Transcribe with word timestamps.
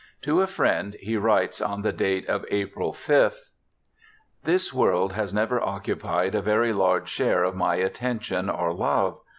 To 0.23 0.41
a 0.41 0.47
friend 0.47 0.95
he 0.99 1.15
writes 1.15 1.61
on 1.61 1.83
the 1.83 1.93
date 1.93 2.27
of 2.27 2.43
April 2.49 2.91
5th: 2.91 3.49
'This 4.43 4.73
world 4.73 5.13
has 5.13 5.31
never 5.31 5.61
occupied 5.61 6.33
a 6.33 6.41
very 6.41 6.73
large 6.73 7.07
share 7.07 7.43
of 7.43 7.53
my 7.53 7.75
attention 7.75 8.49
or 8.49 8.73
love. 8.73 9.19